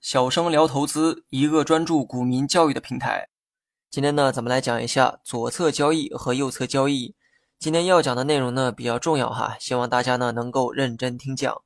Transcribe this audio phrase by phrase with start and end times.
[0.00, 3.28] 小生聊投资，一个专注股民教育的平台。
[3.88, 7.14] 今天呢，咱们来讲一下左侧交易和右侧交易。
[7.60, 11.62] 今天要讲的内容呢比较重要哈，希望大家呢能够认真听讲。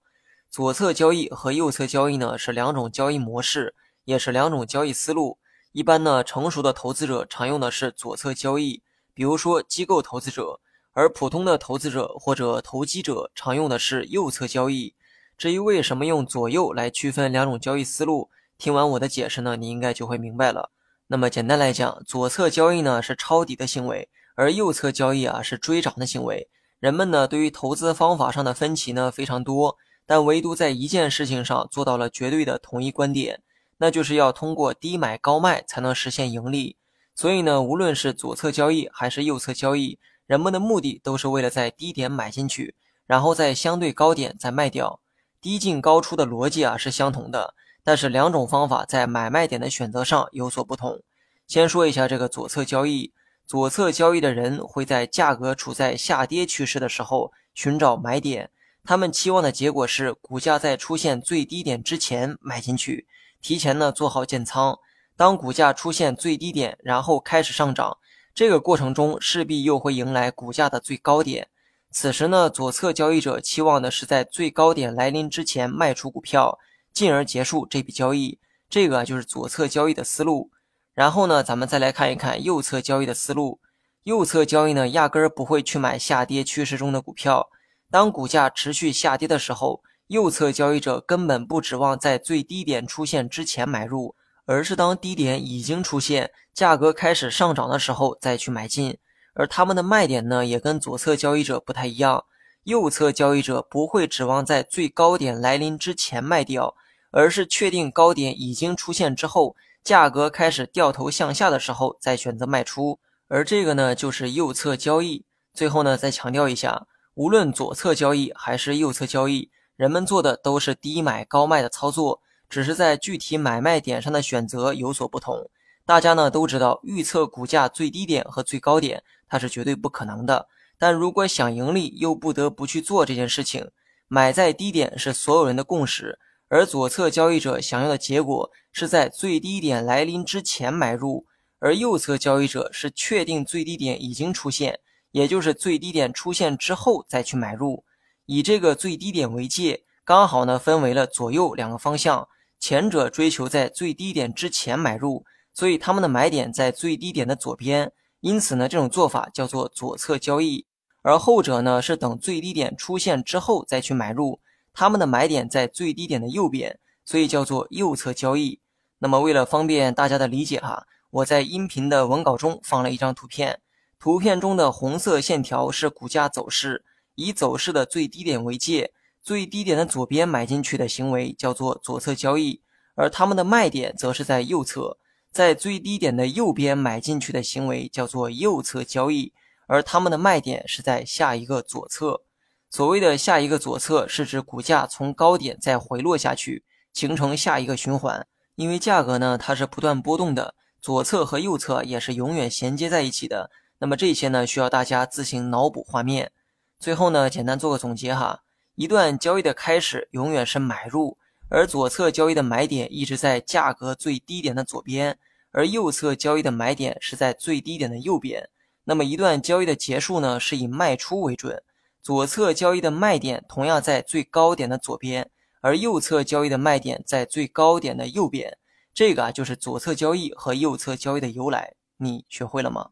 [0.51, 5.39] 左侧交易和右侧交易呢是两种交易模式，也是两种交易思路。
[5.73, 8.83] 一般呢，成熟的投资者常用的是左侧交易，
[9.15, 10.61] 比如说机构投资者；
[10.93, 14.95] 而普通的投资者或者投机者常用的是右侧交易。
[15.41, 20.71] 至于为什么用左右来区分两种交易思路，听完我的解释呢，你应该就会明白了。
[21.07, 26.51] 那么简单来讲，左侧交易呢是抄底的行为，而右侧交易啊是追涨的行为。
[26.79, 33.41] 人们呢对于投资方法上的分歧呢非常多，但唯独在一件事情上做到了绝对的统一观点，
[33.79, 36.77] 那就是要通过低买高卖才能实现盈利。
[37.15, 42.75] 所以呢，无论是左侧交易还是右侧交易，人们的目的都是为了在低点买进去，
[43.07, 45.01] 然后在相对高点再卖掉。
[45.41, 51.03] 低进高出的逻辑啊是相同的，但是两种方法在买卖点的选择上有所不同。
[51.47, 53.13] 先说一下这个左侧交易，
[53.47, 58.51] 左侧交易的人会在价格处在下跌趋势的时候寻找买点，
[58.85, 63.07] 他们期望的结果是股价在出现最低点之前买进去，
[63.41, 64.79] 提前呢做好建仓。
[65.17, 67.99] 当股价出现最低点，然后开始上涨，
[68.35, 71.49] 这个过程中势必又会迎来股价的最高点。
[71.93, 76.59] 此时呢，左侧交易者期望的是在最高点来临之前卖出股票，
[76.93, 78.39] 进而结束这笔交易。
[78.69, 80.51] 这个就是左侧交易的思路。
[80.95, 83.59] 然后呢，咱们再来看一看右侧交易的思路。
[84.05, 87.51] 右侧交易呢，压根儿不会去买下跌趋势中的股票。
[87.91, 94.15] 当股价持续下跌的时候，右侧交易者根本不指望在最低点出现之前买入，
[94.47, 98.97] 而是当低点已经出现，价格开始上涨的时候再去买进。
[99.35, 102.25] 而他们的卖点呢，也跟左侧交易者不太一样。
[102.65, 106.75] 右侧交易者不会指望在最高点来临之前卖掉，
[107.11, 112.99] 而是确定高点已经出现之后，价格开始掉头向下的时候再选择卖出。
[113.29, 115.25] 而这个呢，就是右侧交易。
[115.55, 125.49] 最后呢，再强调一下，无论左侧交易还是右侧交易，人们做的都是低买高卖的操作，只是在具体买卖点上的选择有所不同。
[125.87, 130.49] 大家呢都知道，预测股价最低点和最高点，它是绝对不可能的。
[130.77, 133.71] 但如果想盈利，又不得不去做这件事情。
[134.09, 136.19] 买在低点是所有人的共识，
[136.49, 141.25] 而左侧交易者想要的结果是在最低点来临之前买入，
[141.61, 144.81] 而右侧交易者是确定最低点已经出现，
[145.13, 147.85] 也就是最低点出现之后再去买入。
[148.27, 152.27] 以这个最低点为界，刚好呢分为了左右两个方向，
[152.59, 155.25] 前者追求在最低点之前买入。
[155.53, 160.67] 所以他们的买点在最低点的左边，因此呢，这种做法叫做左侧交易。
[161.03, 164.41] 而后者呢，是等最低点出现之后再去买入，
[164.75, 168.61] 他们的买点在最低点的右边，所以叫做右侧交易。
[168.99, 173.63] 那么为了方便大家的理解哈，我在音频的文稿中放了一张图片，
[173.99, 178.93] 图片中的红色线条是股价走势，以走势的最低点为界，
[179.23, 182.61] 最低点的左边买进去的行为叫做左侧交易，
[182.95, 184.99] 而他们的卖点则是在右侧。
[185.33, 189.33] 在最低点的右边买进去的行为叫做右侧交易，
[189.67, 192.23] 而他们的卖点是在下一个左侧。
[192.69, 198.27] 所谓的下一个左侧，是指股价从高点再回落下去，形成下一个循环。
[198.57, 203.51] 因为价格呢，它是不断波动的，左侧和右侧也是永远衔接在一起的。
[203.79, 206.33] 那么这些呢，需要大家自行脑补画面。
[206.79, 208.43] 最后呢，简单做个总结哈，
[208.75, 211.17] 一段交易的开始永远是买入。
[211.51, 215.19] 而左侧交易的买点一直在价格最低点的左边，
[215.51, 218.49] 而右侧交易的买点是在最低点的右边。
[218.85, 221.63] 那么一段交易的结束呢，是以卖出为准。
[222.03, 225.29] 左侧交易的卖点同样在最高点的左边，
[225.61, 228.57] 而右侧交易的卖点在最高点的右边。
[228.95, 231.75] 这个啊，就是左侧交易和右侧交易的由来。
[231.99, 232.91] 你学会了吗？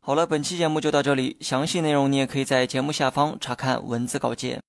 [0.00, 4.62] 好了，本期节目就到这里，详细内容你也可以在节目下方查看文字稿件。